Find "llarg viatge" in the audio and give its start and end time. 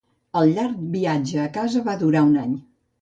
0.53-1.43